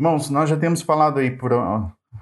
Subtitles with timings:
[0.00, 1.52] Irmãos, nós já temos falado aí por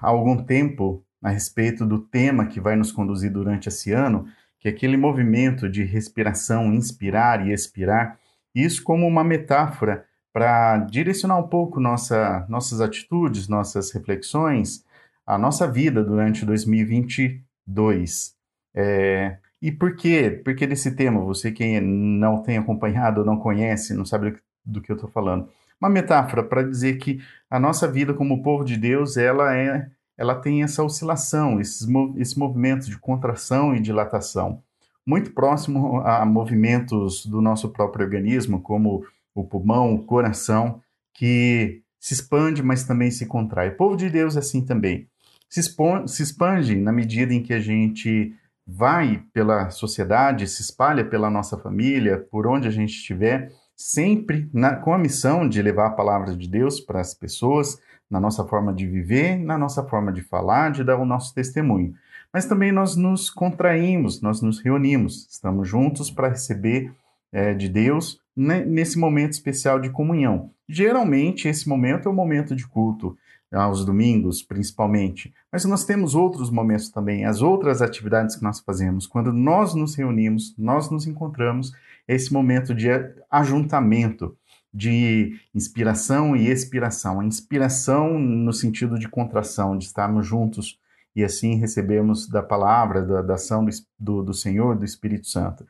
[0.02, 4.26] algum tempo a respeito do tema que vai nos conduzir durante esse ano,
[4.58, 8.18] que é aquele movimento de respiração, inspirar e expirar,
[8.52, 14.84] isso como uma metáfora para direcionar um pouco nossa, nossas atitudes, nossas reflexões,
[15.24, 18.34] a nossa vida durante 2022.
[18.74, 20.42] É, e por quê?
[20.44, 21.20] Por que desse tema?
[21.20, 24.36] Você que não tem acompanhado, não conhece, não sabe
[24.66, 25.48] do que eu estou falando
[25.80, 27.20] uma metáfora para dizer que
[27.50, 31.86] a nossa vida como povo de Deus, ela é, ela tem essa oscilação, esses,
[32.16, 34.62] esse movimento de contração e dilatação,
[35.06, 39.04] muito próximo a movimentos do nosso próprio organismo, como
[39.34, 40.82] o pulmão, o coração,
[41.14, 43.70] que se expande, mas também se contrai.
[43.70, 45.08] O povo de Deus é assim também.
[45.48, 48.34] Se, se expande na medida em que a gente
[48.66, 54.74] vai pela sociedade, se espalha pela nossa família, por onde a gente estiver, sempre na,
[54.74, 58.74] com a missão de levar a palavra de Deus para as pessoas, na nossa forma
[58.74, 61.94] de viver, na nossa forma de falar, de dar o nosso testemunho.
[62.32, 66.92] Mas também nós nos contraímos, nós nos reunimos, estamos juntos para receber
[67.30, 70.50] é, de Deus né, nesse momento especial de comunhão.
[70.68, 73.16] Geralmente, esse momento é o momento de culto,
[73.52, 75.32] aos domingos, principalmente.
[75.50, 79.06] Mas nós temos outros momentos também, as outras atividades que nós fazemos.
[79.06, 81.72] Quando nós nos reunimos, nós nos encontramos
[82.08, 82.88] esse momento de
[83.30, 84.36] ajuntamento,
[84.72, 87.20] de inspiração e expiração.
[87.20, 90.78] A inspiração no sentido de contração, de estarmos juntos
[91.14, 95.66] e assim recebemos da palavra, da, da ação do, do, do Senhor, do Espírito Santo.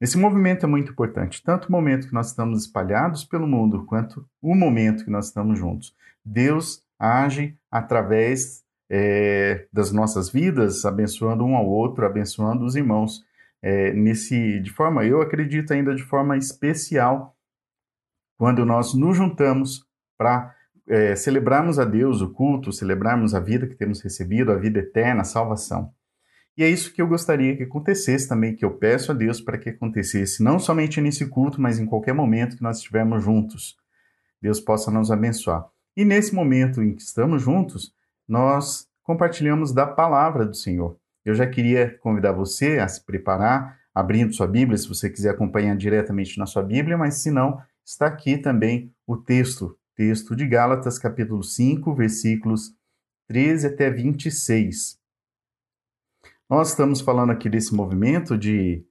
[0.00, 4.26] Esse movimento é muito importante, tanto o momento que nós estamos espalhados pelo mundo, quanto
[4.42, 5.94] o momento que nós estamos juntos.
[6.24, 13.24] Deus age através é, das nossas vidas, abençoando um ao outro, abençoando os irmãos
[13.66, 17.34] é, nesse, de forma, eu acredito ainda de forma especial,
[18.36, 19.86] quando nós nos juntamos
[20.18, 20.54] para
[20.86, 25.22] é, celebrarmos a Deus o culto, celebrarmos a vida que temos recebido, a vida eterna,
[25.22, 25.90] a salvação.
[26.58, 29.56] E é isso que eu gostaria que acontecesse também, que eu peço a Deus para
[29.56, 33.78] que acontecesse, não somente nesse culto, mas em qualquer momento que nós estivermos juntos.
[34.42, 35.66] Deus possa nos abençoar.
[35.96, 37.94] E nesse momento em que estamos juntos,
[38.28, 40.98] nós compartilhamos da palavra do Senhor.
[41.24, 45.74] Eu já queria convidar você a se preparar, abrindo sua Bíblia, se você quiser acompanhar
[45.76, 50.98] diretamente na sua Bíblia, mas se não, está aqui também o texto, texto de Gálatas,
[50.98, 52.74] capítulo 5, versículos
[53.28, 54.98] 13 até 26.
[56.50, 58.84] Nós estamos falando aqui desse movimento de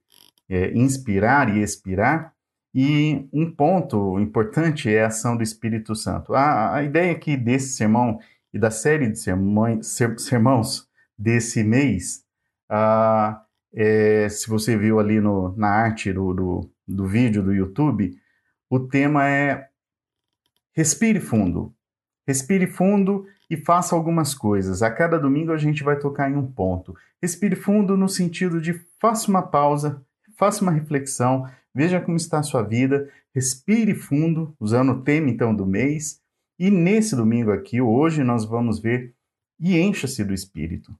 [0.48, 2.34] é, inspirar e expirar,
[2.74, 6.34] e um ponto importante é a ação do Espírito Santo.
[6.34, 8.18] A, a ideia aqui desse sermão
[8.52, 9.86] e da série de sermões,
[10.18, 12.23] sermãos desse mês
[12.68, 18.16] ah, é, se você viu ali no, na arte do, do, do vídeo do YouTube,
[18.70, 19.68] o tema é
[20.72, 21.74] respire fundo.
[22.26, 24.82] Respire fundo e faça algumas coisas.
[24.82, 26.94] A cada domingo a gente vai tocar em um ponto.
[27.20, 30.02] Respire fundo no sentido de faça uma pausa,
[30.36, 35.54] faça uma reflexão, veja como está a sua vida, respire fundo, usando o tema então
[35.54, 36.20] do mês.
[36.58, 39.14] E nesse domingo aqui, hoje, nós vamos ver
[39.58, 40.94] e encha-se do Espírito.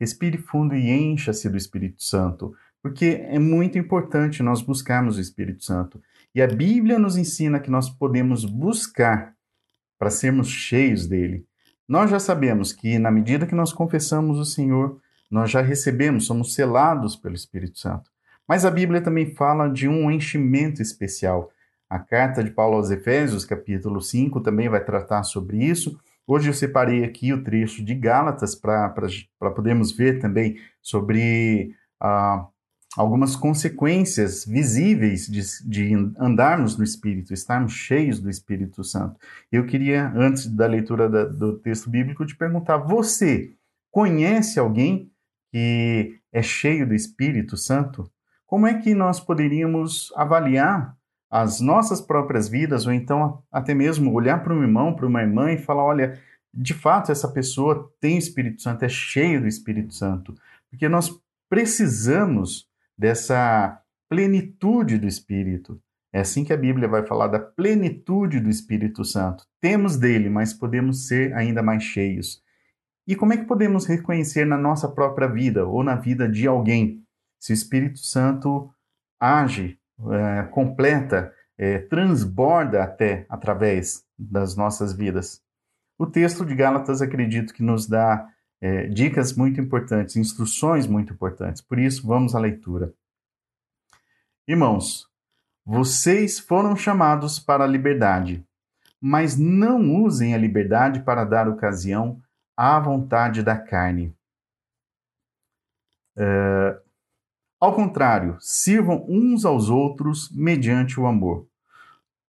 [0.00, 5.62] Respire fundo e encha-se do Espírito Santo, porque é muito importante nós buscarmos o Espírito
[5.62, 6.00] Santo.
[6.34, 9.34] E a Bíblia nos ensina que nós podemos buscar
[9.98, 11.44] para sermos cheios dele.
[11.86, 14.98] Nós já sabemos que, na medida que nós confessamos o Senhor,
[15.30, 18.10] nós já recebemos, somos selados pelo Espírito Santo.
[18.48, 21.50] Mas a Bíblia também fala de um enchimento especial.
[21.88, 26.00] A carta de Paulo aos Efésios, capítulo 5, também vai tratar sobre isso.
[26.32, 28.94] Hoje eu separei aqui o trecho de Gálatas para
[29.52, 32.46] podermos ver também sobre ah,
[32.96, 39.18] algumas consequências visíveis de, de, andarmos no Espírito, estarmos cheios do Espírito Santo.
[39.50, 43.50] Eu queria, antes da leitura da, do texto bíblico, te perguntar: você
[43.90, 45.10] conhece alguém
[45.50, 48.08] que é cheio do Espírito Santo?
[48.46, 50.96] Como é que nós poderíamos avaliar
[51.30, 55.52] as nossas próprias vidas, ou então até mesmo olhar para um irmão, para uma irmã
[55.52, 56.20] e falar: olha,
[56.52, 60.34] de fato essa pessoa tem Espírito Santo, é cheio do Espírito Santo,
[60.68, 61.16] porque nós
[61.48, 62.68] precisamos
[62.98, 65.80] dessa plenitude do Espírito.
[66.12, 69.46] É assim que a Bíblia vai falar da plenitude do Espírito Santo.
[69.60, 72.42] Temos dele, mas podemos ser ainda mais cheios.
[73.06, 77.02] E como é que podemos reconhecer na nossa própria vida ou na vida de alguém
[77.38, 78.68] se o Espírito Santo
[79.20, 79.79] age
[80.12, 85.42] é, completa, é, transborda até através das nossas vidas.
[85.98, 88.26] O texto de Gálatas acredito que nos dá
[88.60, 91.62] é, dicas muito importantes, instruções muito importantes.
[91.62, 92.92] Por isso, vamos à leitura.
[94.46, 95.06] Irmãos,
[95.64, 98.44] vocês foram chamados para a liberdade.
[99.02, 102.20] mas não usem a liberdade para dar ocasião
[102.54, 104.14] à vontade da carne.
[106.14, 106.78] Uh,
[107.60, 111.46] ao contrário, sirvam uns aos outros mediante o amor.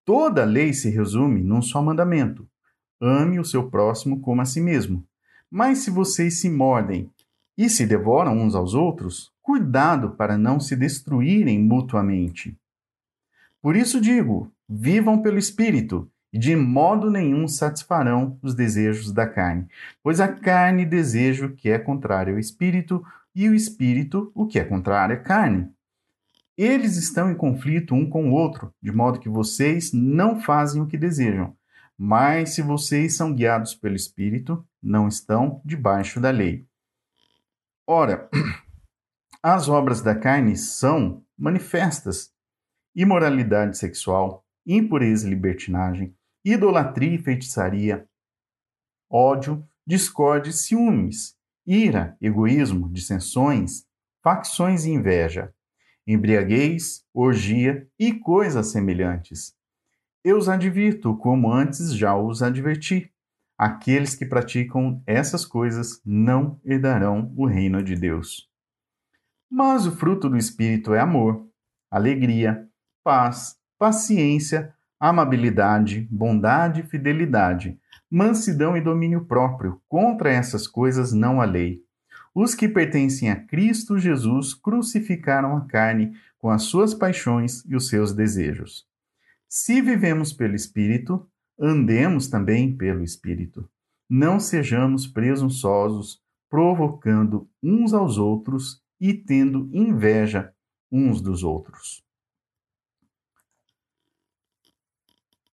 [0.02, 2.48] Toda lei se resume num só mandamento:
[2.98, 5.04] ame o seu próximo como a si mesmo.
[5.50, 7.10] Mas se vocês se mordem
[7.56, 12.56] e se devoram uns aos outros, cuidado para não se destruírem mutuamente.
[13.60, 19.66] Por isso digo: vivam pelo Espírito, e de modo nenhum satisfarão os desejos da carne.
[20.02, 23.04] Pois a carne deseja o que é contrário ao Espírito,
[23.38, 25.70] e o Espírito o que é contrário à carne.
[26.56, 30.88] Eles estão em conflito um com o outro, de modo que vocês não fazem o
[30.88, 31.56] que desejam.
[31.96, 36.66] Mas se vocês são guiados pelo Espírito, não estão debaixo da lei.
[37.86, 38.28] Ora,
[39.40, 42.32] as obras da carne são manifestas:
[42.92, 46.12] imoralidade sexual, impureza e libertinagem,
[46.44, 48.04] idolatria e feitiçaria,
[49.08, 51.37] ódio, discórdia e ciúmes,
[51.68, 53.84] ira, egoísmo, dissensões,
[54.22, 55.52] facções e inveja,
[56.06, 59.54] embriaguez, orgia e coisas semelhantes.
[60.24, 63.12] Eu os advirto, como antes já os adverti.
[63.58, 68.48] Aqueles que praticam essas coisas não herdarão o reino de Deus.
[69.50, 71.46] Mas o fruto do Espírito é amor,
[71.90, 72.66] alegria,
[73.04, 77.78] paz, paciência, amabilidade, bondade e fidelidade,
[78.10, 79.80] mansidão e domínio próprio.
[79.88, 81.82] Contra essas coisas não há lei.
[82.34, 87.88] Os que pertencem a Cristo Jesus crucificaram a carne com as suas paixões e os
[87.88, 88.86] seus desejos.
[89.48, 91.26] Se vivemos pelo Espírito,
[91.58, 93.68] andemos também pelo Espírito.
[94.08, 100.52] Não sejamos presunçosos, provocando uns aos outros e tendo inveja
[100.90, 102.07] uns dos outros.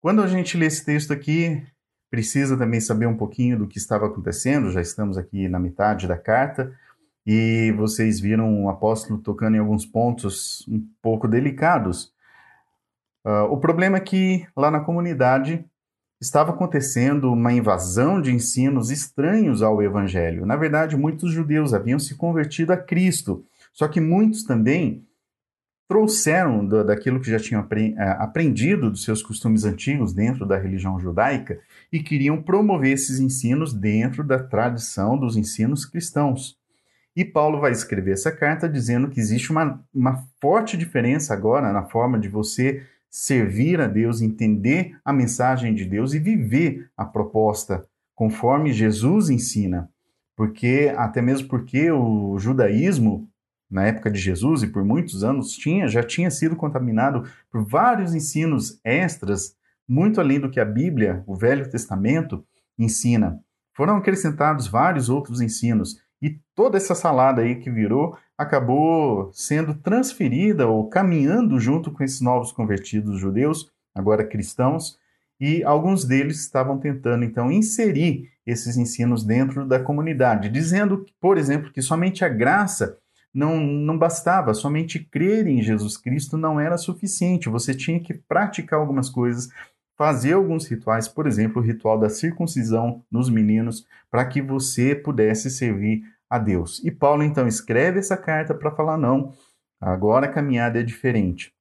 [0.03, 1.65] Quando a gente lê esse texto aqui,
[2.11, 6.17] precisa também saber um pouquinho do que estava acontecendo, já estamos aqui na metade da
[6.17, 6.71] carta,
[7.25, 12.13] e vocês viram o apóstolo tocando em alguns pontos um pouco delicados
[13.25, 15.63] Uh, o problema é que lá na comunidade
[16.19, 20.45] estava acontecendo uma invasão de ensinos estranhos ao Evangelho.
[20.45, 25.05] Na verdade, muitos judeus haviam se convertido a Cristo, só que muitos também
[25.87, 30.99] trouxeram do, daquilo que já tinham eh, aprendido dos seus costumes antigos dentro da religião
[30.99, 31.59] judaica
[31.91, 36.57] e queriam promover esses ensinos dentro da tradição dos ensinos cristãos.
[37.15, 41.83] E Paulo vai escrever essa carta dizendo que existe uma, uma forte diferença agora na
[41.83, 47.85] forma de você servir a Deus, entender a mensagem de Deus e viver a proposta
[48.15, 49.89] conforme Jesus ensina.
[50.35, 53.29] Porque, até mesmo porque o judaísmo,
[53.73, 58.13] na época de Jesus e por muitos anos, tinha, já tinha sido contaminado por vários
[58.13, 59.55] ensinos extras,
[59.87, 62.45] muito além do que a Bíblia, o Velho Testamento,
[62.77, 63.39] ensina.
[63.75, 65.99] Foram acrescentados vários outros ensinos.
[66.21, 72.21] E toda essa salada aí que virou acabou sendo transferida ou caminhando junto com esses
[72.21, 74.99] novos convertidos judeus, agora cristãos,
[75.39, 81.71] e alguns deles estavam tentando então inserir esses ensinos dentro da comunidade, dizendo, por exemplo,
[81.71, 82.97] que somente a graça
[83.33, 88.79] não, não bastava, somente crer em Jesus Cristo não era suficiente, você tinha que praticar
[88.79, 89.49] algumas coisas,
[89.97, 95.49] fazer alguns rituais, por exemplo, o ritual da circuncisão nos meninos, para que você pudesse
[95.49, 96.81] servir a Deus.
[96.83, 99.33] E Paulo então escreve essa carta para falar: não,
[99.81, 101.53] agora a caminhada é diferente.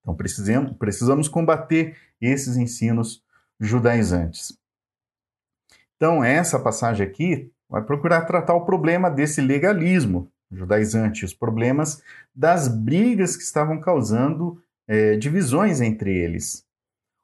[0.00, 3.22] Então precisamos, precisamos combater esses ensinos
[3.60, 4.56] judaizantes.
[5.96, 12.02] Então, essa passagem aqui vai procurar tratar o problema desse legalismo judaizante, os problemas
[12.34, 16.64] das brigas que estavam causando é, divisões entre eles.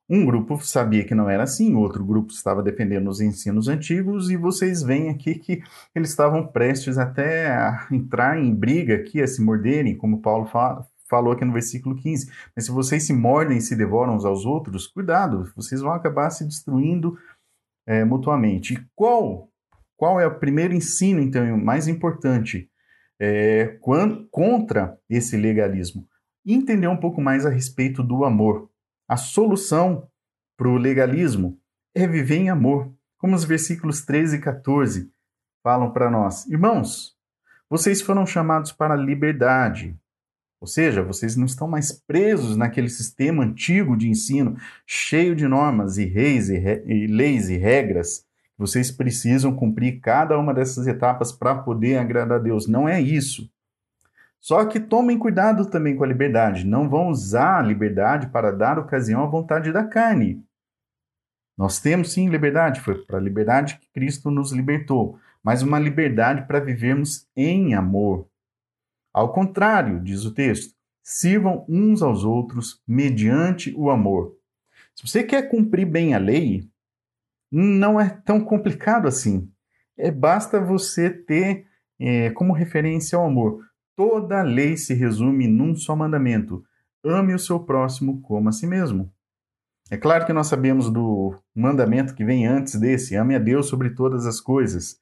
[0.08, 4.36] Um grupo sabia que não era assim, outro grupo estava defendendo os ensinos antigos, e
[4.36, 5.62] vocês veem aqui que
[5.94, 10.86] eles estavam prestes até a entrar em briga aqui, a se morderem, como Paulo fala,
[11.08, 12.30] falou aqui no versículo 15.
[12.54, 16.30] Mas se vocês se mordem e se devoram uns aos outros, cuidado, vocês vão acabar
[16.30, 17.16] se destruindo
[17.86, 18.74] é, mutuamente.
[18.74, 19.48] E qual,
[19.96, 22.68] qual é o primeiro ensino, então, mais importante
[23.24, 23.78] é,
[24.32, 26.08] contra esse legalismo?
[26.44, 28.68] Entender um pouco mais a respeito do amor.
[29.08, 30.08] A solução
[30.56, 31.56] para o legalismo
[31.94, 35.12] é viver em amor, como os versículos 13 e 14
[35.62, 36.46] falam para nós.
[36.46, 37.16] Irmãos,
[37.70, 39.96] vocês foram chamados para a liberdade.
[40.60, 45.96] Ou seja, vocês não estão mais presos naquele sistema antigo de ensino, cheio de normas
[45.96, 48.26] e, reis e, e leis e regras.
[48.58, 52.66] Vocês precisam cumprir cada uma dessas etapas para poder agradar a Deus.
[52.66, 53.50] Não é isso.
[54.40, 56.66] Só que tomem cuidado também com a liberdade.
[56.66, 60.44] Não vão usar a liberdade para dar ocasião à vontade da carne.
[61.56, 66.46] Nós temos sim liberdade, foi para a liberdade que Cristo nos libertou, mas uma liberdade
[66.46, 68.26] para vivermos em amor.
[69.12, 74.34] Ao contrário, diz o texto, sirvam uns aos outros mediante o amor.
[74.94, 76.68] Se você quer cumprir bem a lei,
[77.52, 79.50] não é tão complicado assim.
[79.98, 81.66] É basta você ter
[82.00, 83.60] é, como referência o amor.
[83.94, 86.64] Toda lei se resume num só mandamento:
[87.04, 89.12] ame o seu próximo como a si mesmo.
[89.90, 93.90] É claro que nós sabemos do mandamento que vem antes desse: ame a Deus sobre
[93.90, 94.98] todas as coisas.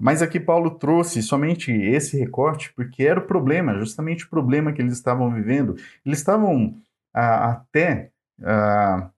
[0.00, 4.80] Mas aqui Paulo trouxe somente esse recorte porque era o problema, justamente o problema que
[4.80, 5.76] eles estavam vivendo.
[6.04, 6.74] Eles estavam
[7.14, 8.10] ah, até,
[8.42, 9.10] ah,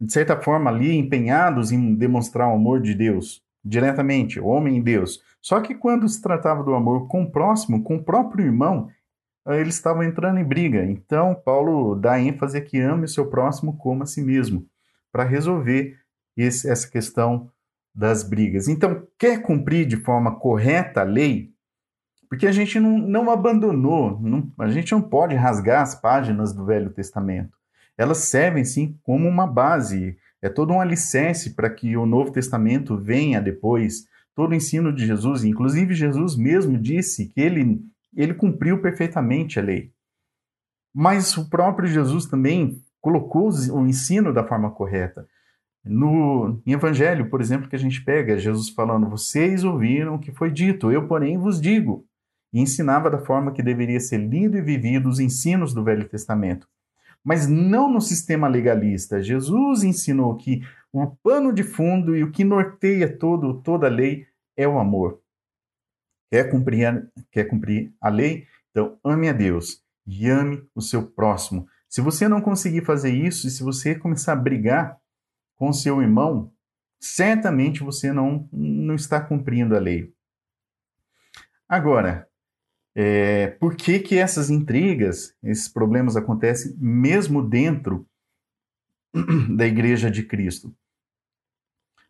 [0.00, 5.22] de certa forma, ali empenhados em demonstrar o amor de Deus, diretamente, homem e Deus.
[5.40, 8.88] Só que quando se tratava do amor com o próximo, com o próprio irmão,
[9.46, 10.84] ah, eles estavam entrando em briga.
[10.84, 14.66] Então, Paulo dá ênfase a que ame o seu próximo como a si mesmo,
[15.12, 15.96] para resolver
[16.36, 17.50] esse, essa questão
[17.94, 18.68] das brigas.
[18.68, 21.52] Então, quer cumprir de forma correta a lei?
[22.28, 26.64] Porque a gente não, não abandonou, não, a gente não pode rasgar as páginas do
[26.64, 27.56] Velho Testamento.
[27.96, 32.98] Elas servem, sim, como uma base, é todo um alicerce para que o Novo Testamento
[32.98, 34.04] venha depois.
[34.34, 37.80] Todo o ensino de Jesus, inclusive Jesus mesmo disse que ele,
[38.14, 39.92] ele cumpriu perfeitamente a lei.
[40.94, 45.26] Mas o próprio Jesus também colocou o ensino da forma correta.
[45.84, 50.50] No Evangelho, por exemplo, que a gente pega Jesus falando: Vocês ouviram o que foi
[50.50, 52.06] dito, eu, porém, vos digo.
[52.52, 56.66] E ensinava da forma que deveria ser lido e vivido os ensinos do Velho Testamento.
[57.24, 59.22] Mas não no sistema legalista.
[59.22, 60.60] Jesus ensinou que
[60.92, 64.26] o pano de fundo e o que norteia todo, toda a lei
[64.56, 65.20] é o amor.
[66.30, 68.46] Quer cumprir, a, quer cumprir a lei?
[68.70, 71.66] Então, ame a Deus e ame o seu próximo.
[71.88, 74.98] Se você não conseguir fazer isso, e se você começar a brigar
[75.56, 76.52] com seu irmão,
[77.00, 80.12] certamente você não, não está cumprindo a lei.
[81.68, 82.28] Agora,
[82.96, 88.06] é, por que, que essas intrigas, esses problemas acontecem mesmo dentro
[89.56, 90.74] da Igreja de Cristo?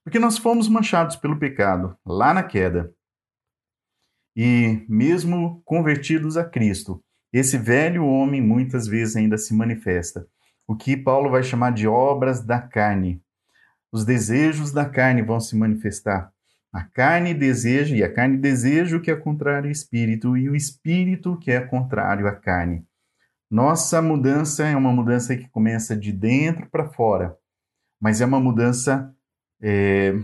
[0.02, 2.94] Porque nós fomos manchados pelo pecado lá na queda.
[4.36, 10.28] E mesmo convertidos a Cristo, esse velho homem muitas vezes ainda se manifesta.
[10.66, 13.24] O que Paulo vai chamar de obras da carne
[13.94, 16.33] os desejos da carne vão se manifestar.
[16.74, 20.56] A carne deseja, e a carne deseja o que é contrário ao espírito, e o
[20.56, 22.84] espírito que é contrário à carne.
[23.48, 27.36] Nossa mudança é uma mudança que começa de dentro para fora,
[28.00, 29.14] mas é uma mudança
[29.62, 30.14] é,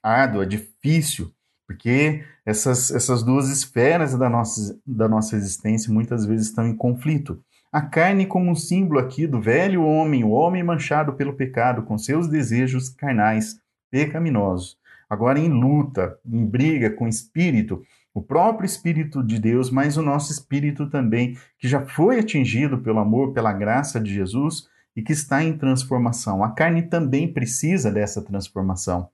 [0.00, 1.32] árdua, difícil,
[1.66, 7.42] porque essas, essas duas esferas da nossa, da nossa existência muitas vezes estão em conflito.
[7.72, 11.98] A carne como um símbolo aqui do velho homem, o homem manchado pelo pecado, com
[11.98, 13.60] seus desejos carnais
[13.90, 14.78] pecaminosos.
[15.08, 17.82] Agora em luta, em briga com o espírito,
[18.12, 22.98] o próprio espírito de Deus, mas o nosso espírito também, que já foi atingido pelo
[22.98, 26.42] amor, pela graça de Jesus e que está em transformação.
[26.42, 29.08] A carne também precisa dessa transformação.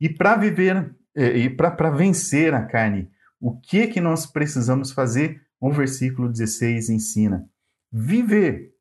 [0.00, 5.42] E para viver eh, e para vencer a carne, o que que nós precisamos fazer?
[5.60, 7.46] O versículo 16 ensina:
[7.92, 8.72] viver.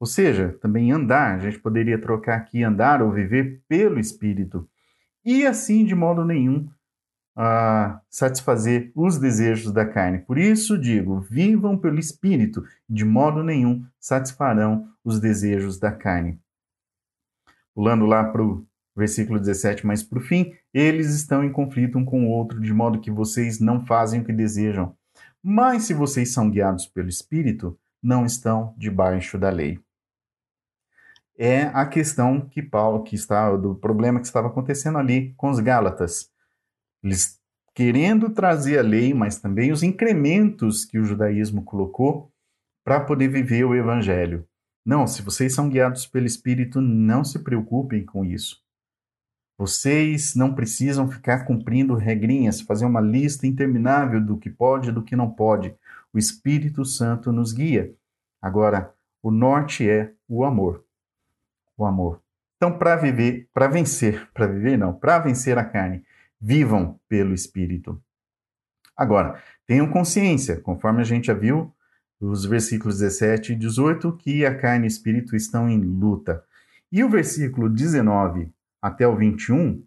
[0.00, 4.68] Ou seja, também andar, a gente poderia trocar aqui andar ou viver pelo Espírito.
[5.24, 6.68] E assim, de modo nenhum,
[7.38, 10.18] uh, satisfazer os desejos da carne.
[10.18, 16.38] Por isso digo: vivam pelo Espírito, de modo nenhum satisfarão os desejos da carne.
[17.74, 22.04] Pulando lá para o versículo 17, mas para o fim, eles estão em conflito um
[22.04, 24.96] com o outro, de modo que vocês não fazem o que desejam.
[25.40, 29.78] Mas se vocês são guiados pelo Espírito, não estão debaixo da lei.
[31.38, 35.60] É a questão que Paulo, que está, do problema que estava acontecendo ali com os
[35.60, 36.32] Gálatas.
[37.02, 37.38] Eles
[37.72, 42.32] querendo trazer a lei, mas também os incrementos que o judaísmo colocou
[42.84, 44.44] para poder viver o evangelho.
[44.84, 48.60] Não, se vocês são guiados pelo Espírito, não se preocupem com isso.
[49.56, 55.04] Vocês não precisam ficar cumprindo regrinhas, fazer uma lista interminável do que pode e do
[55.04, 55.72] que não pode.
[56.12, 57.94] O Espírito Santo nos guia.
[58.42, 58.92] Agora,
[59.22, 60.84] o norte é o amor.
[61.78, 62.20] O amor.
[62.56, 66.04] Então, para viver, para vencer, para viver não, para vencer a carne,
[66.38, 67.98] vivam pelo Espírito.
[68.96, 71.72] Agora, tenham consciência, conforme a gente já viu,
[72.20, 76.42] os versículos 17 e 18, que a carne e o espírito estão em luta.
[76.90, 78.50] E o versículo 19
[78.82, 79.84] até o 21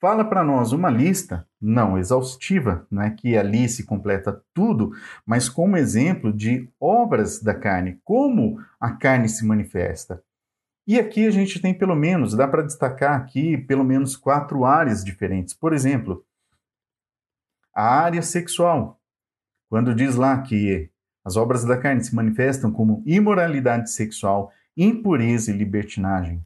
[0.00, 4.92] fala para nós uma lista, não exaustiva, não é que ali se completa tudo,
[5.26, 10.22] mas como exemplo de obras da carne, como a carne se manifesta.
[10.86, 15.04] E aqui a gente tem pelo menos, dá para destacar aqui pelo menos quatro áreas
[15.04, 15.52] diferentes.
[15.52, 16.24] Por exemplo,
[17.74, 19.00] a área sexual.
[19.68, 20.88] Quando diz lá que
[21.24, 26.44] as obras da carne se manifestam como imoralidade sexual, impureza e libertinagem.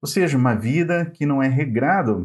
[0.00, 2.24] Ou seja, uma vida que não é regrada,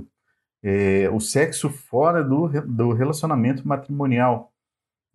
[0.62, 4.54] é, o sexo fora do, do relacionamento matrimonial,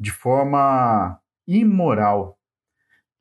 [0.01, 2.39] de forma imoral.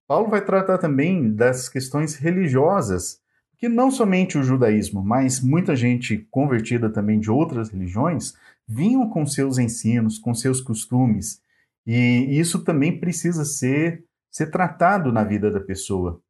[0.07, 3.21] Paulo vai tratar também das questões religiosas,
[3.57, 8.33] que não somente o judaísmo, mas muita gente convertida também de outras religiões
[8.67, 11.41] vinham com seus ensinos, com seus costumes,
[11.85, 16.21] e isso também precisa ser, ser tratado na vida da pessoa.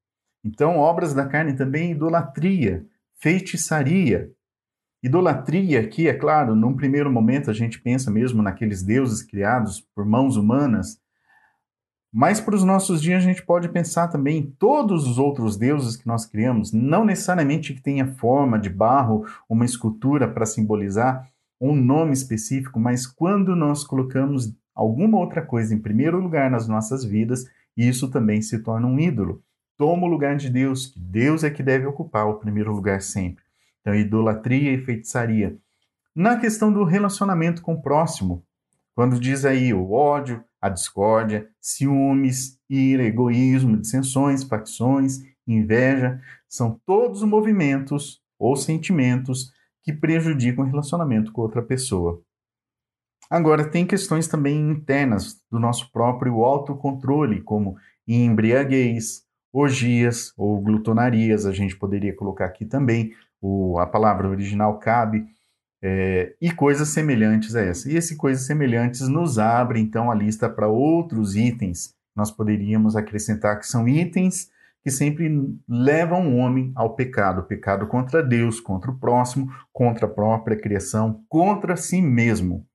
[0.43, 2.85] Então, obras da carne também idolatria,
[3.19, 4.31] feitiçaria.
[5.01, 10.05] Idolatria aqui, é claro, num primeiro momento a gente pensa mesmo naqueles deuses criados por
[10.05, 10.99] mãos humanas,
[12.13, 15.95] mas para os nossos dias a gente pode pensar também em todos os outros deuses
[15.95, 21.27] que nós criamos, não necessariamente que tenha forma de barro, uma escultura para simbolizar
[21.59, 27.03] um nome específico, mas quando nós colocamos alguma outra coisa em primeiro lugar nas nossas
[27.03, 29.41] vidas, isso também se torna um ídolo.
[29.75, 33.43] Toma o lugar de Deus, que Deus é que deve ocupar o primeiro lugar sempre.
[33.81, 35.57] Então, idolatria e feitiçaria.
[36.15, 38.43] Na questão do relacionamento com o próximo,
[38.95, 47.23] quando diz aí o ódio, a discórdia, ciúmes, ira, egoísmo, dissensões, facções, inveja, são todos
[47.23, 49.51] movimentos ou sentimentos
[49.83, 52.21] que prejudicam o relacionamento com outra pessoa.
[53.29, 57.75] Agora, tem questões também internas do nosso próprio autocontrole, como
[58.07, 65.25] embriaguez, orgias ou glutonarias, a gente poderia colocar aqui também, o, a palavra original cabe,
[65.85, 67.91] é, e coisas semelhantes a essa.
[67.91, 71.93] E esses coisas semelhantes nos abre então a lista para outros itens.
[72.15, 74.49] Nós poderíamos acrescentar que são itens
[74.81, 75.29] que sempre
[75.67, 81.23] levam o homem ao pecado, pecado contra Deus, contra o próximo, contra a própria criação,
[81.27, 82.65] contra si mesmo.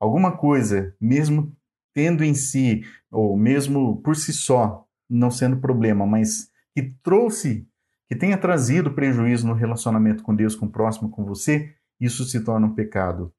[0.00, 1.52] Alguma coisa, mesmo
[1.94, 7.66] tendo em si, ou mesmo por si só, não sendo problema, mas que trouxe,
[8.08, 12.40] que tenha trazido prejuízo no relacionamento com Deus, com o próximo, com você, isso se
[12.44, 13.32] torna um pecado.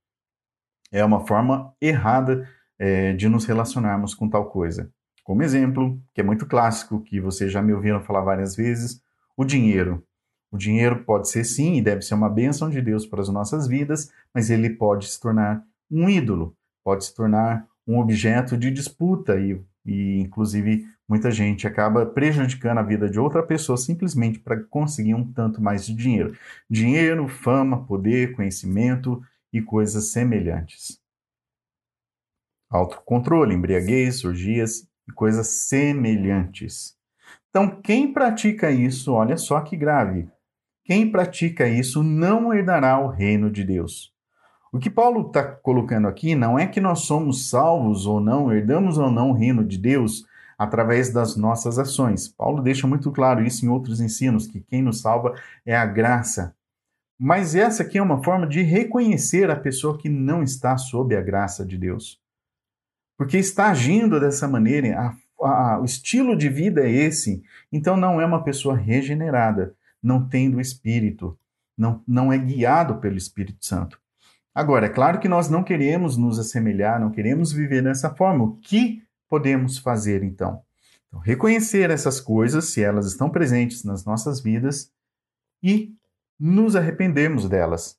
[0.91, 2.47] É uma forma errada
[2.79, 4.91] é, de nos relacionarmos com tal coisa.
[5.23, 9.01] Como exemplo, que é muito clássico, que vocês já me ouviram falar várias vezes,
[9.35, 10.03] o dinheiro.
[10.49, 13.67] O dinheiro pode ser sim e deve ser uma bênção de Deus para as nossas
[13.67, 19.37] vidas, mas ele pode se tornar um ídolo, pode se tornar um objeto de disputa
[19.39, 25.15] e, e inclusive, muita gente acaba prejudicando a vida de outra pessoa simplesmente para conseguir
[25.15, 26.35] um tanto mais de dinheiro.
[26.69, 29.21] Dinheiro, fama, poder, conhecimento
[29.53, 30.99] e coisas semelhantes.
[32.69, 36.97] Autocontrole, embriaguez, orgias e coisas semelhantes.
[37.49, 40.29] Então, quem pratica isso, olha só que grave.
[40.83, 44.13] Quem pratica isso não herdará o reino de Deus.
[44.71, 48.97] O que Paulo está colocando aqui não é que nós somos salvos ou não, herdamos
[48.97, 50.25] ou não o reino de Deus
[50.57, 52.27] através das nossas ações.
[52.27, 56.55] Paulo deixa muito claro isso em outros ensinos, que quem nos salva é a graça.
[57.19, 61.21] Mas essa aqui é uma forma de reconhecer a pessoa que não está sob a
[61.21, 62.19] graça de Deus.
[63.17, 68.21] Porque está agindo dessa maneira, a, a, o estilo de vida é esse, então não
[68.21, 71.37] é uma pessoa regenerada, não tem do Espírito,
[71.75, 73.99] não, não é guiado pelo Espírito Santo.
[74.53, 78.43] Agora, é claro que nós não queremos nos assemelhar, não queremos viver dessa forma.
[78.43, 80.63] O que podemos fazer então?
[81.07, 81.19] então?
[81.19, 84.91] Reconhecer essas coisas, se elas estão presentes nas nossas vidas,
[85.61, 85.93] e
[86.39, 87.97] nos arrependermos delas.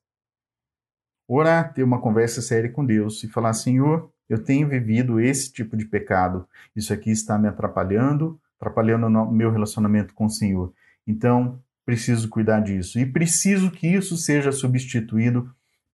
[1.27, 5.77] Orar, ter uma conversa séria com Deus e falar: Senhor, eu tenho vivido esse tipo
[5.77, 10.73] de pecado, isso aqui está me atrapalhando, atrapalhando o meu relacionamento com o Senhor.
[11.07, 12.99] Então, preciso cuidar disso.
[12.99, 15.51] E preciso que isso seja substituído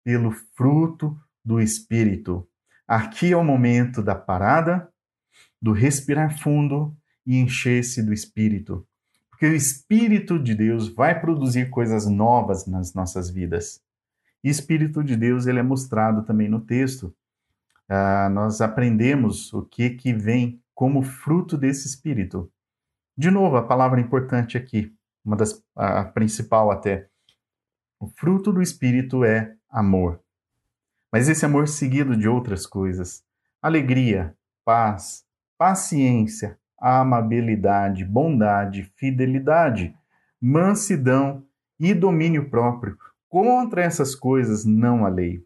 [0.05, 2.47] pelo fruto do Espírito.
[2.87, 4.88] Aqui é o momento da parada,
[5.62, 6.92] do respirar fundo
[7.25, 8.85] e encher-se do Espírito.
[9.31, 13.81] Porque o Espírito de Deus vai produzir coisas novas nas nossas vidas.
[14.42, 17.14] E Espírito de Deus ele é mostrado também no texto.
[17.88, 22.51] Ah, nós aprendemos o que, que vem como fruto desse Espírito.
[23.16, 24.92] De novo, a palavra importante aqui,
[25.25, 27.09] uma das a principal até.
[28.01, 30.20] O fruto do Espírito é amor.
[31.12, 33.22] Mas esse amor seguido de outras coisas:
[33.61, 35.25] alegria, paz,
[35.62, 39.94] paciência, amabilidade, bondade, fidelidade,
[40.40, 41.44] mansidão
[41.79, 42.98] e domínio próprio.
[43.29, 45.40] Contra essas coisas não há lei.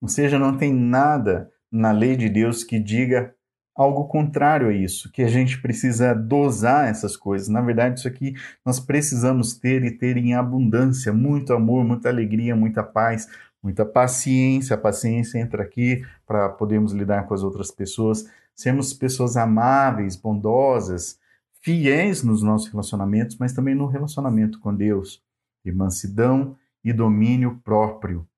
[0.00, 3.34] Ou seja, não tem nada na lei de Deus que diga
[3.76, 7.48] algo contrário a isso, que a gente precisa dosar essas coisas.
[7.48, 8.32] Na verdade, isso aqui
[8.64, 13.28] nós precisamos ter e ter em abundância, muito amor, muita alegria, muita paz,
[13.62, 14.72] muita paciência.
[14.72, 18.24] A paciência entra aqui para podermos lidar com as outras pessoas,
[18.54, 21.18] sermos pessoas amáveis, bondosas,
[21.60, 25.22] fiéis nos nossos relacionamentos, mas também no relacionamento com Deus,
[25.64, 28.28] e mansidão e domínio próprio.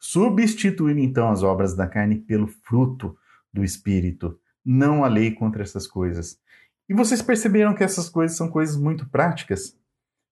[0.00, 3.16] Substituir então as obras da carne pelo fruto
[3.52, 6.38] do Espírito, não a lei contra essas coisas.
[6.88, 9.76] E vocês perceberam que essas coisas são coisas muito práticas,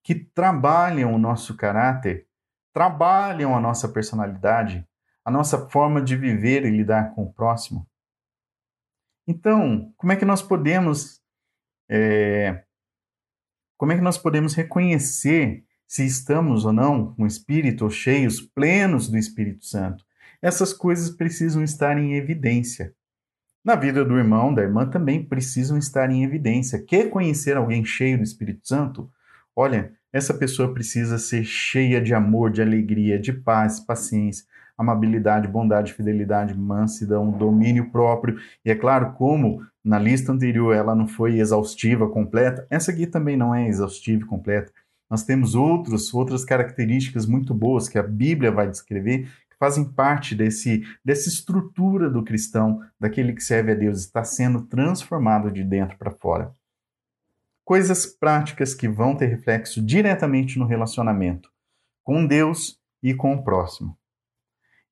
[0.02, 2.26] que trabalham o nosso caráter,
[2.72, 4.86] trabalham a nossa personalidade,
[5.24, 7.86] a nossa forma de viver e lidar com o próximo.
[9.26, 11.20] Então, como é que nós podemos
[11.88, 12.64] é,
[13.76, 18.40] como é que nós podemos reconhecer se estamos ou não com o Espírito ou cheios,
[18.40, 20.04] plenos do Espírito Santo?
[20.40, 22.94] Essas coisas precisam estar em evidência.
[23.64, 26.82] Na vida do irmão, da irmã, também precisam estar em evidência.
[26.82, 29.10] Quer conhecer alguém cheio do Espírito Santo?
[29.54, 35.92] Olha, essa pessoa precisa ser cheia de amor, de alegria, de paz, paciência, amabilidade, bondade,
[35.92, 38.38] fidelidade, mansidão, domínio próprio.
[38.64, 43.36] E é claro, como na lista anterior ela não foi exaustiva, completa, essa aqui também
[43.36, 44.72] não é exaustiva e completa.
[45.08, 50.82] Nós temos outros, outras características muito boas que a Bíblia vai descrever fazem parte desse,
[51.04, 56.10] dessa estrutura do cristão, daquele que serve a Deus, está sendo transformado de dentro para
[56.10, 56.52] fora.
[57.64, 61.50] Coisas práticas que vão ter reflexo diretamente no relacionamento
[62.04, 63.98] com Deus e com o próximo.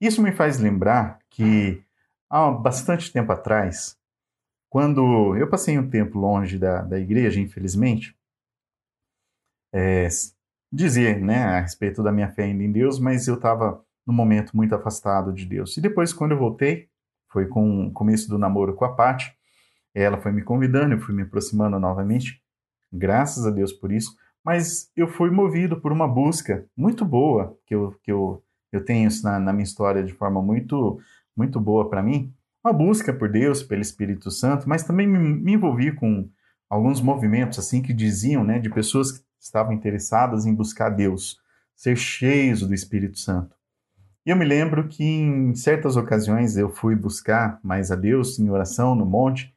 [0.00, 1.82] Isso me faz lembrar que
[2.28, 3.96] há bastante tempo atrás,
[4.68, 8.16] quando eu passei um tempo longe da, da igreja, infelizmente,
[9.72, 10.08] é,
[10.72, 14.74] dizer né, a respeito da minha fé em Deus, mas eu estava no momento muito
[14.74, 15.76] afastado de Deus.
[15.76, 16.88] E depois, quando eu voltei,
[17.28, 19.32] foi com o começo do namoro com a Paty,
[19.94, 22.42] ela foi me convidando, eu fui me aproximando novamente,
[22.92, 27.74] graças a Deus por isso, mas eu fui movido por uma busca muito boa que
[27.74, 28.43] eu, que eu,
[28.76, 31.00] eu tenho isso na, na minha história de forma muito,
[31.36, 32.32] muito boa para mim,
[32.64, 36.28] uma busca por Deus, pelo Espírito Santo, mas também me, me envolvi com
[36.68, 41.38] alguns movimentos assim que diziam, né, de pessoas que estavam interessadas em buscar Deus,
[41.76, 43.54] ser cheios do Espírito Santo.
[44.24, 48.48] E eu me lembro que em certas ocasiões eu fui buscar mais a Deus em
[48.48, 49.54] oração no monte,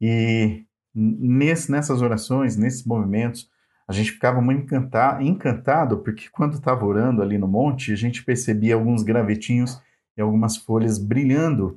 [0.00, 3.50] e nesse, nessas orações, nesses movimentos,
[3.90, 8.24] a gente ficava muito encantado, encantado porque quando estava orando ali no monte, a gente
[8.24, 9.82] percebia alguns gravetinhos
[10.16, 11.76] e algumas folhas brilhando.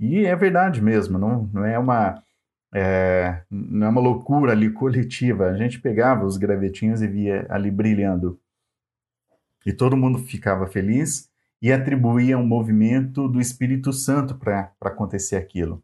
[0.00, 2.20] E é verdade mesmo, não, não é uma
[2.74, 5.46] é, não é uma loucura ali coletiva.
[5.46, 8.40] A gente pegava os gravetinhos e via ali brilhando.
[9.64, 11.30] E todo mundo ficava feliz
[11.62, 15.80] e atribuía um movimento do Espírito Santo para acontecer aquilo.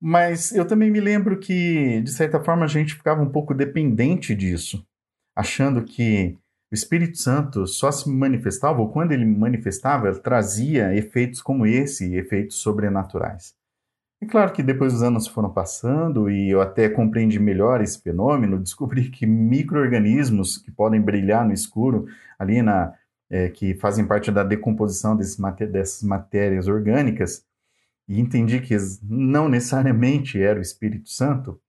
[0.00, 4.34] Mas eu também me lembro que, de certa forma, a gente ficava um pouco dependente
[4.34, 4.86] disso,
[5.34, 6.36] achando que
[6.70, 12.14] o Espírito Santo só se manifestava, ou quando ele manifestava, ele trazia efeitos como esse,
[12.14, 13.54] efeitos sobrenaturais.
[14.20, 18.58] E claro que depois os anos foram passando e eu até compreendi melhor esse fenômeno,
[18.58, 22.06] descobri que micro-organismos que podem brilhar no escuro,
[22.38, 22.94] ali na,
[23.30, 27.44] é, que fazem parte da decomposição desse, dessas matérias orgânicas,
[28.08, 31.60] e entendi que não necessariamente era o Espírito Santo.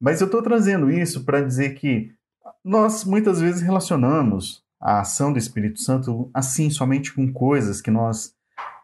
[0.00, 2.12] Mas eu estou trazendo isso para dizer que
[2.64, 8.34] nós muitas vezes relacionamos a ação do Espírito Santo assim, somente com coisas que nós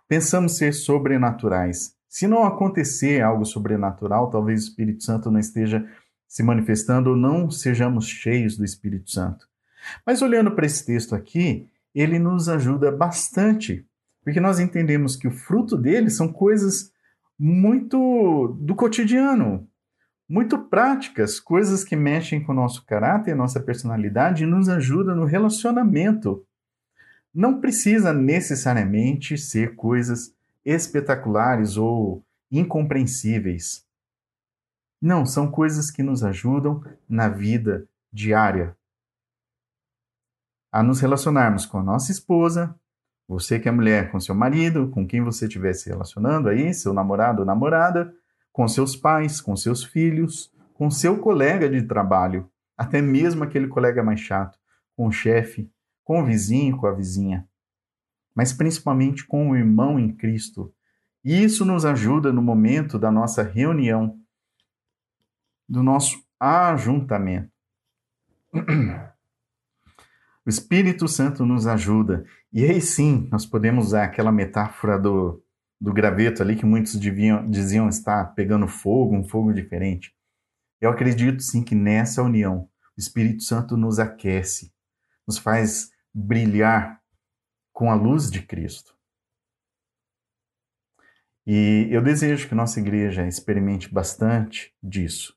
[0.08, 1.94] pensamos ser sobrenaturais.
[2.08, 5.86] Se não acontecer algo sobrenatural, talvez o Espírito Santo não esteja
[6.26, 9.48] se manifestando ou não sejamos cheios do Espírito Santo.
[10.04, 13.86] Mas olhando para esse texto aqui, ele nos ajuda bastante,
[14.24, 16.90] porque nós entendemos que o fruto dele são coisas
[17.38, 19.68] muito do cotidiano,
[20.28, 25.26] muito práticas, coisas que mexem com o nosso caráter, nossa personalidade e nos ajudam no
[25.26, 26.44] relacionamento.
[27.32, 30.34] Não precisa necessariamente ser coisas
[30.64, 33.84] espetaculares ou incompreensíveis.
[35.00, 38.74] Não, são coisas que nos ajudam na vida diária
[40.74, 42.74] a nos relacionarmos com a nossa esposa,
[43.26, 46.92] você que é mulher com seu marido, com quem você estiver se relacionando aí, seu
[46.92, 48.14] namorado ou namorada,
[48.52, 54.02] com seus pais, com seus filhos, com seu colega de trabalho, até mesmo aquele colega
[54.02, 54.58] mais chato,
[54.96, 55.70] com o chefe,
[56.04, 57.48] com o vizinho, com a vizinha,
[58.34, 60.72] mas principalmente com o irmão em Cristo.
[61.24, 64.18] E isso nos ajuda no momento da nossa reunião,
[65.68, 67.50] do nosso ajuntamento.
[70.46, 72.26] O Espírito Santo nos ajuda.
[72.54, 75.44] E aí sim, nós podemos usar aquela metáfora do,
[75.80, 80.14] do graveto ali que muitos deviam, diziam estar pegando fogo, um fogo diferente.
[80.80, 84.72] Eu acredito sim que nessa união o Espírito Santo nos aquece,
[85.26, 87.02] nos faz brilhar
[87.72, 88.96] com a luz de Cristo.
[91.44, 95.36] E eu desejo que nossa igreja experimente bastante disso.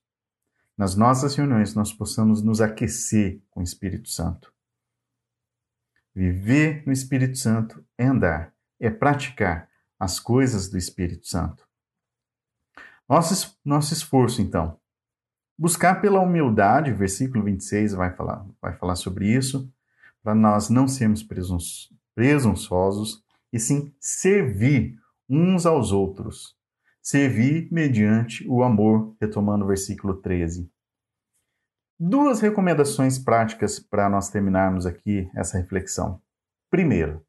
[0.78, 4.56] Nas nossas reuniões, nós possamos nos aquecer com o Espírito Santo.
[6.18, 11.64] Viver no Espírito Santo é andar, é praticar as coisas do Espírito Santo.
[13.08, 14.80] Nosso, nosso esforço, então,
[15.56, 19.72] buscar pela humildade, versículo 26 vai falar, vai falar sobre isso,
[20.24, 21.24] para nós não sermos
[22.16, 24.98] presunçosos, e sim servir
[25.30, 26.58] uns aos outros.
[27.00, 30.68] Servir mediante o amor, retomando o versículo 13.
[32.00, 36.22] Duas recomendações práticas para nós terminarmos aqui essa reflexão.
[36.70, 37.26] Primeiro,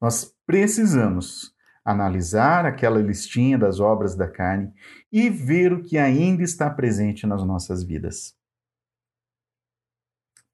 [0.00, 4.72] nós precisamos analisar aquela listinha das obras da carne
[5.10, 8.36] e ver o que ainda está presente nas nossas vidas.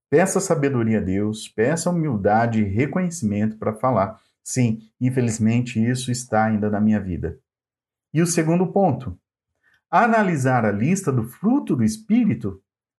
[0.09, 6.71] Peça sabedoria a Deus, peça humildade e reconhecimento para falar Sim, infelizmente isso está ainda
[6.71, 7.39] na minha vida.
[8.15, 9.15] E o segundo ponto,
[9.91, 12.59] analisar a lista do fruto do Espírito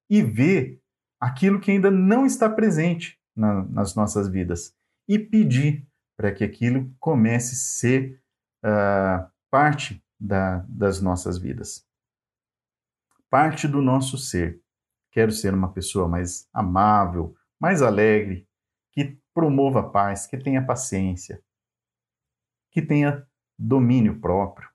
[0.09, 0.81] e ver
[1.19, 4.75] aquilo que ainda não está presente na, nas nossas vidas
[5.07, 8.21] e pedir para que aquilo comece a ser
[8.65, 11.87] uh, parte da, das nossas vidas.
[13.29, 14.61] Parte do nosso ser.
[15.11, 18.47] Quero ser uma pessoa mais amável, mais alegre,
[18.91, 21.43] que promova a paz, que tenha paciência,
[22.71, 24.69] que tenha domínio próprio.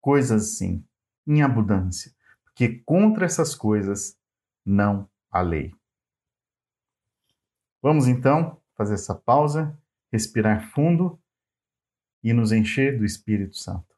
[0.00, 0.84] Coisas assim,
[1.26, 2.14] em abundância,
[2.50, 4.18] porque contra essas coisas
[4.64, 5.74] não há lei.
[7.82, 9.78] Vamos então fazer essa pausa,
[10.12, 11.18] respirar fundo
[12.22, 13.89] e nos encher do Espírito Santo.